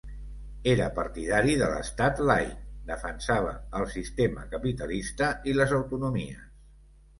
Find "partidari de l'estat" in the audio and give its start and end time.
0.99-2.21